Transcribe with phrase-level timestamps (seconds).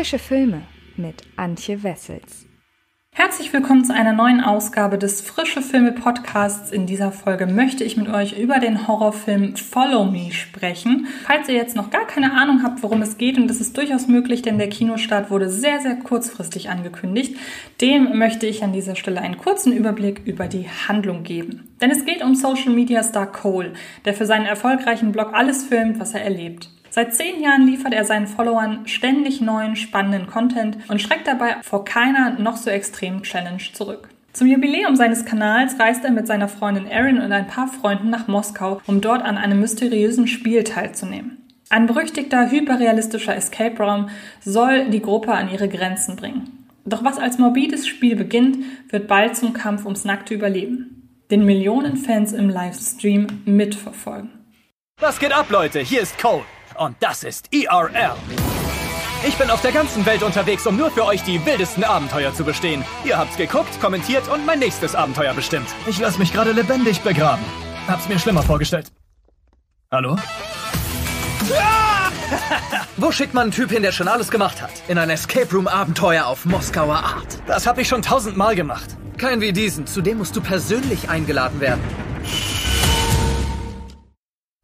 [0.00, 0.62] Frische Filme
[0.96, 2.46] mit Antje Wessels.
[3.12, 6.72] Herzlich willkommen zu einer neuen Ausgabe des Frische Filme Podcasts.
[6.72, 11.06] In dieser Folge möchte ich mit euch über den Horrorfilm Follow Me sprechen.
[11.26, 14.08] Falls ihr jetzt noch gar keine Ahnung habt, worum es geht, und das ist durchaus
[14.08, 17.36] möglich, denn der Kinostart wurde sehr, sehr kurzfristig angekündigt,
[17.82, 21.76] dem möchte ich an dieser Stelle einen kurzen Überblick über die Handlung geben.
[21.82, 23.74] Denn es geht um Social Media Star Cole,
[24.06, 26.70] der für seinen erfolgreichen Blog alles filmt, was er erlebt.
[26.90, 31.84] Seit zehn Jahren liefert er seinen Followern ständig neuen, spannenden Content und schreckt dabei vor
[31.84, 34.08] keiner noch so extremen Challenge zurück.
[34.32, 38.26] Zum Jubiläum seines Kanals reist er mit seiner Freundin Erin und ein paar Freunden nach
[38.26, 41.48] Moskau, um dort an einem mysteriösen Spiel teilzunehmen.
[41.68, 44.08] Ein berüchtigter, hyperrealistischer Escape Room
[44.40, 46.66] soll die Gruppe an ihre Grenzen bringen.
[46.84, 51.22] Doch was als morbides Spiel beginnt, wird bald zum Kampf ums nackte Überleben.
[51.30, 54.30] Den Millionen Fans im Livestream mitverfolgen.
[54.98, 55.78] Was geht ab, Leute?
[55.78, 56.42] Hier ist Cole.
[56.80, 58.12] Und das ist ERL.
[59.28, 62.42] Ich bin auf der ganzen Welt unterwegs, um nur für euch die wildesten Abenteuer zu
[62.42, 62.82] bestehen.
[63.04, 65.68] Ihr habt's geguckt, kommentiert und mein nächstes Abenteuer bestimmt.
[65.86, 67.44] Ich lasse mich gerade lebendig begraben.
[67.86, 68.90] Hab's mir schlimmer vorgestellt.
[69.92, 70.16] Hallo?
[72.96, 74.72] Wo schickt man einen Typ hin, der schon alles gemacht hat?
[74.88, 77.42] In ein Escape Room Abenteuer auf Moskauer Art.
[77.46, 78.96] Das hab ich schon tausendmal gemacht.
[79.18, 79.86] Kein wie diesen.
[79.86, 81.82] Zudem musst du persönlich eingeladen werden.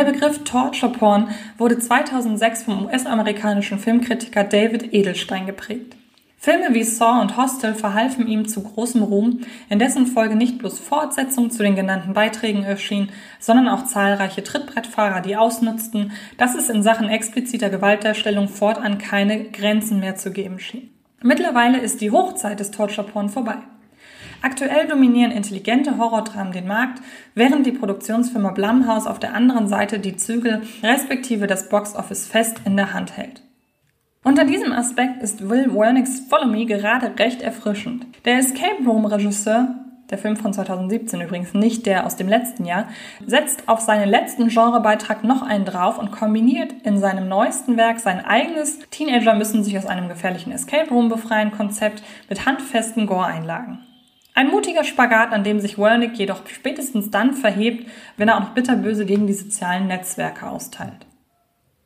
[0.00, 5.94] Der Begriff Torture Porn wurde 2006 vom US-amerikanischen Filmkritiker David Edelstein geprägt.
[6.38, 10.78] Filme wie Saw und Hostel verhalfen ihm zu großem Ruhm, in dessen Folge nicht bloß
[10.78, 16.82] Fortsetzungen zu den genannten Beiträgen erschienen, sondern auch zahlreiche Trittbrettfahrer, die ausnutzten, dass es in
[16.82, 20.88] Sachen expliziter Gewaltdarstellung fortan keine Grenzen mehr zu geben schien.
[21.22, 23.58] Mittlerweile ist die Hochzeit des Torture Porn vorbei.
[24.42, 27.02] Aktuell dominieren intelligente Horrordramen den Markt,
[27.34, 32.76] während die Produktionsfirma Blumhouse auf der anderen Seite die Zügel respektive das Boxoffice fest in
[32.76, 33.42] der Hand hält.
[34.22, 38.06] Unter diesem Aspekt ist Will Wernicks Follow Me gerade recht erfrischend.
[38.24, 39.74] Der Escape Room Regisseur,
[40.10, 42.88] der Film von 2017 übrigens, nicht der aus dem letzten Jahr,
[43.26, 48.24] setzt auf seinen letzten Genrebeitrag noch einen drauf und kombiniert in seinem neuesten Werk sein
[48.24, 53.78] eigenes Teenager müssen sich aus einem gefährlichen Escape Room befreien Konzept mit handfesten Gore-Einlagen.
[54.40, 57.86] Ein mutiger Spagat, an dem sich Wernick jedoch spätestens dann verhebt,
[58.16, 61.06] wenn er auch noch bitterböse gegen die sozialen Netzwerke austeilt.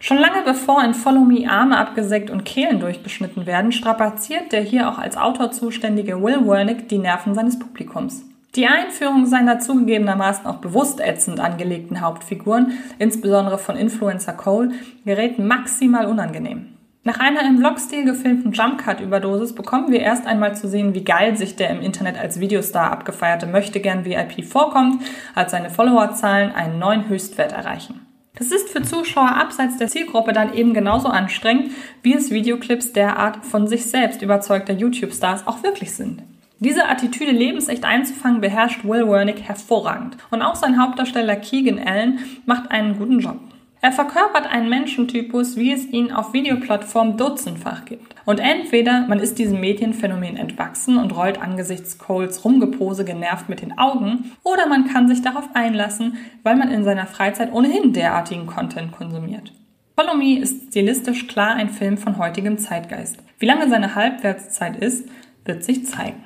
[0.00, 4.88] Schon lange bevor in Follow Me Arme abgesägt und Kehlen durchgeschnitten werden, strapaziert der hier
[4.88, 8.24] auch als Autor zuständige Will Wernick die Nerven seines Publikums.
[8.56, 14.72] Die Einführung seiner zugegebenermaßen auch bewusst ätzend angelegten Hauptfiguren, insbesondere von Influencer Cole,
[15.04, 16.69] gerät maximal unangenehm.
[17.02, 21.56] Nach einer im Vlog-Stil gefilmten Jumpcut-Überdosis bekommen wir erst einmal zu sehen, wie geil sich
[21.56, 25.02] der im Internet als Videostar abgefeierte Möchtegern VIP vorkommt,
[25.34, 28.06] als seine Followerzahlen einen neuen Höchstwert erreichen.
[28.34, 31.72] Das ist für Zuschauer abseits der Zielgruppe dann eben genauso anstrengend,
[32.02, 36.22] wie es Videoclips derart von sich selbst überzeugter YouTube-Stars auch wirklich sind.
[36.58, 40.18] Diese Attitüde lebensecht einzufangen beherrscht Will Wernick hervorragend.
[40.30, 43.40] Und auch sein Hauptdarsteller Keegan Allen macht einen guten Job.
[43.82, 48.14] Er verkörpert einen Menschentypus, wie es ihn auf Videoplattformen dutzendfach gibt.
[48.26, 53.78] Und entweder man ist diesem Medienphänomen entwachsen und rollt angesichts Coles Rumgepose genervt mit den
[53.78, 58.92] Augen, oder man kann sich darauf einlassen, weil man in seiner Freizeit ohnehin derartigen Content
[58.92, 59.54] konsumiert.
[59.96, 63.16] Follow Me ist stilistisch klar ein Film von heutigem Zeitgeist.
[63.38, 65.08] Wie lange seine Halbwertszeit ist,
[65.46, 66.22] wird sich zeigen.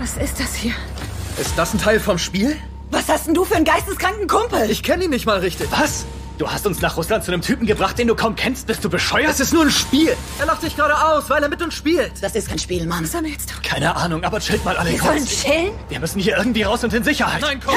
[0.00, 0.72] Was ist das hier?
[1.38, 2.56] Ist das ein Teil vom Spiel?
[2.90, 4.70] Was hast denn du für einen geisteskranken Kumpel?
[4.70, 5.68] Ich kenne ihn nicht mal richtig.
[5.70, 6.06] Was?
[6.42, 8.66] Du hast uns nach Russland zu einem Typen gebracht, den du kaum kennst.
[8.66, 9.30] Bist du bescheuert?
[9.30, 10.16] Es ist nur ein Spiel.
[10.40, 12.20] Er lacht dich gerade aus, weil er mit uns spielt.
[12.20, 13.04] Das ist kein Spiel, Mann.
[13.04, 13.62] Was haben wir jetzt tun?
[13.62, 15.70] Keine Ahnung, aber chillt mal alle Wir sollen chillen?
[15.88, 17.42] Wir müssen hier irgendwie raus und in Sicherheit.
[17.42, 17.76] Nein, komm.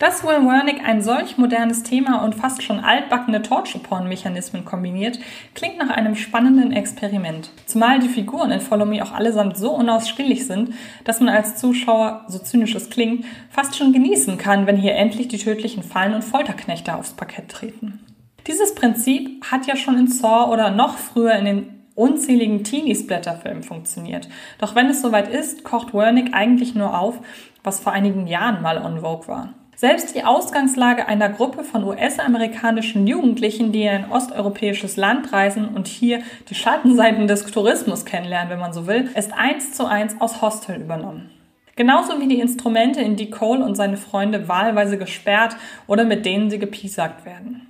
[0.00, 5.18] Dass Will Wernick ein solch modernes Thema und fast schon altbackene Torture-Porn-Mechanismen kombiniert,
[5.54, 7.50] klingt nach einem spannenden Experiment.
[7.66, 10.72] Zumal die Figuren in Follow Me auch allesamt so unausstehlich sind,
[11.04, 15.28] dass man als Zuschauer, so zynisch es klingt, fast schon genießen kann, wenn hier endlich
[15.28, 18.00] die tödlichen Fallen und Folterknechte aufs Parkett treten.
[18.46, 24.30] Dieses Prinzip hat ja schon in Saw oder noch früher in den unzähligen Teenie-Splatter-Filmen funktioniert.
[24.56, 27.18] Doch wenn es soweit ist, kocht Wernick eigentlich nur auf,
[27.62, 29.52] was vor einigen Jahren mal on vogue war.
[29.80, 35.88] Selbst die Ausgangslage einer Gruppe von US-amerikanischen Jugendlichen, die in ein osteuropäisches Land reisen und
[35.88, 40.42] hier die Schattenseiten des Tourismus kennenlernen, wenn man so will, ist eins zu eins aus
[40.42, 41.30] Hostel übernommen.
[41.76, 45.56] Genauso wie die Instrumente, in die Cole und seine Freunde wahlweise gesperrt
[45.86, 47.66] oder mit denen sie gepiesackt werden.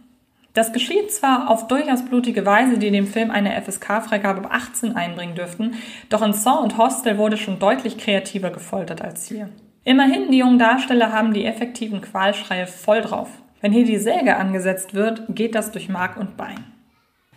[0.52, 5.36] Das geschieht zwar auf durchaus blutige Weise, die dem Film eine FSK-Freigabe ab 18 einbringen
[5.36, 5.74] dürften,
[6.08, 9.48] doch in Saw und Hostel wurde schon deutlich kreativer gefoltert als hier.
[9.84, 13.30] Immerhin, die jungen Darsteller haben die effektiven Qualschreie voll drauf.
[13.60, 16.64] Wenn hier die Säge angesetzt wird, geht das durch Mark und Bein.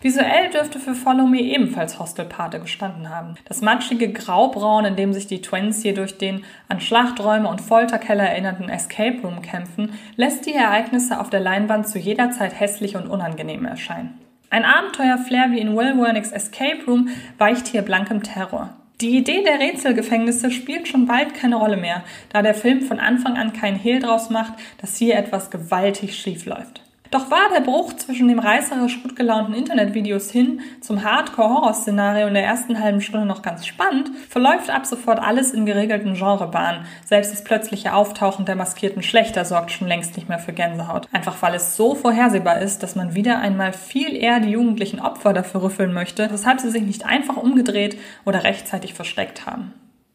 [0.02, 3.36] Visuell dürfte für Follow Me ebenfalls Hostelpate gestanden haben.
[3.46, 8.26] Das matschige Graubraun, in dem sich die Twins hier durch den an Schlachträume und Folterkeller
[8.26, 13.08] erinnerten Escape Room kämpfen, lässt die Ereignisse auf der Leinwand zu jeder Zeit hässlich und
[13.08, 14.20] unangenehm erscheinen.
[14.50, 17.08] Ein Abenteuer-Flair wie in Will Wernicks Escape Room
[17.38, 18.72] weicht hier blankem Terror.
[19.02, 23.38] Die Idee der Rätselgefängnisse spielt schon bald keine Rolle mehr, da der Film von Anfang
[23.38, 26.82] an keinen Hehl draus macht, dass hier etwas gewaltig schief läuft.
[27.14, 32.44] Doch war der Bruch zwischen dem reißerisch gut gelaunten Internetvideos hin zum Hardcore-Horror-Szenario in der
[32.44, 36.88] ersten halben Stunde noch ganz spannend, verläuft ab sofort alles in geregelten Genrebahnen.
[37.06, 41.08] Selbst das plötzliche Auftauchen der maskierten Schlechter sorgt schon längst nicht mehr für Gänsehaut.
[41.12, 45.34] Einfach weil es so vorhersehbar ist, dass man wieder einmal viel eher die jugendlichen Opfer
[45.34, 47.96] dafür rüffeln möchte, weshalb sie sich nicht einfach umgedreht
[48.26, 49.72] oder rechtzeitig versteckt haben.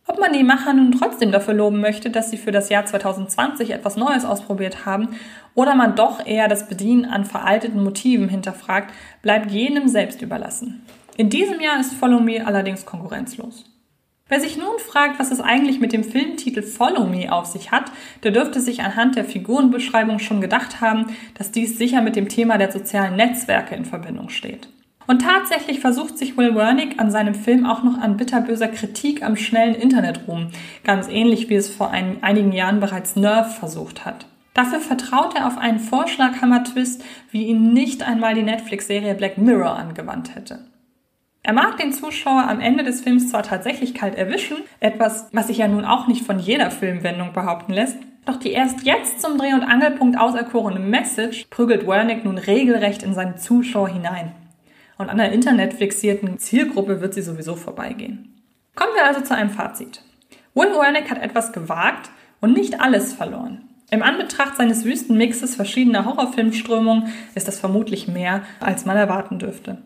[0.09, 3.71] Ob man die Macher nun trotzdem dafür loben möchte, dass sie für das Jahr 2020
[3.71, 5.11] etwas Neues ausprobiert haben
[5.55, 10.83] oder man doch eher das Bedienen an veralteten Motiven hinterfragt, bleibt jedem selbst überlassen.
[11.19, 13.65] In diesem Jahr ist Follow Me allerdings konkurrenzlos.
[14.29, 17.93] Wer sich nun fragt, was es eigentlich mit dem Filmtitel Follow Me auf sich hat,
[18.23, 22.57] der dürfte sich anhand der Figurenbeschreibung schon gedacht haben, dass dies sicher mit dem Thema
[22.57, 24.69] der sozialen Netzwerke in Verbindung steht.
[25.09, 29.37] Und tatsächlich versucht sich Will Wernick an seinem Film auch noch an bitterböser Kritik am
[29.37, 30.49] schnellen Internetruhm,
[30.85, 34.27] ganz ähnlich wie es vor ein, einigen Jahren bereits Nerve versucht hat.
[34.53, 40.35] Dafür vertraut er auf einen Vorschlaghammer-Twist, wie ihn nicht einmal die Netflix-Serie Black Mirror angewandt
[40.35, 40.67] hätte.
[41.43, 45.57] Er mag den Zuschauer am Ende des Films zwar tatsächlich kalt erwischen, etwas, was sich
[45.57, 47.97] ja nun auch nicht von jeder Filmwendung behaupten lässt,
[48.27, 53.15] doch die erst jetzt zum Dreh- und Angelpunkt auserkorene Message prügelt Wernick nun regelrecht in
[53.15, 54.33] seinen Zuschauer hinein
[54.99, 58.35] und an der internetfixierten Zielgruppe wird sie sowieso vorbeigehen.
[58.75, 60.03] Kommen wir also zu einem Fazit.
[60.55, 62.11] Will Wernick hat etwas gewagt
[62.41, 63.63] und nicht alles verloren.
[63.91, 69.79] Im Anbetracht seines wüsten Mixes verschiedener Horrorfilmströmungen ist das vermutlich mehr, als man erwarten dürfte.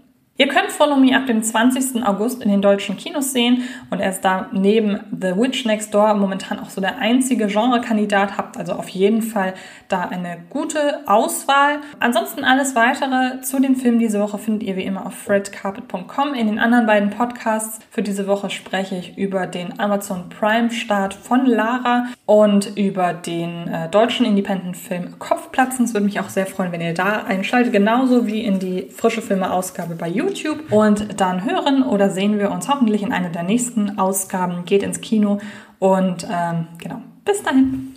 [0.42, 2.04] Ihr könnt Follow Me ab dem 20.
[2.04, 6.14] August in den deutschen Kinos sehen und er ist da neben The Witch Next Door
[6.14, 8.36] momentan auch so der einzige Genrekandidat.
[8.36, 9.54] Habt also auf jeden Fall
[9.86, 11.78] da eine gute Auswahl.
[12.00, 16.34] Ansonsten alles weitere zu den Filmen diese Woche findet ihr wie immer auf fredcarpet.com.
[16.34, 21.14] In den anderen beiden Podcasts für diese Woche spreche ich über den Amazon Prime Start
[21.14, 25.84] von Lara und über den äh, deutschen Independent-Film Kopfplatzen.
[25.84, 29.22] Es würde mich auch sehr freuen, wenn ihr da einschaltet, genauso wie in die frische
[29.22, 30.31] Filme-Ausgabe bei YouTube.
[30.38, 34.64] YouTube und dann hören oder sehen wir uns hoffentlich in einer der nächsten Ausgaben.
[34.64, 35.38] Geht ins Kino
[35.78, 37.94] und ähm, genau, bis dahin.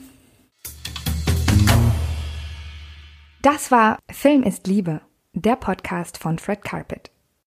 [3.41, 5.01] Das war Film ist Liebe,
[5.33, 7.14] der Podcast von Fred Carpet.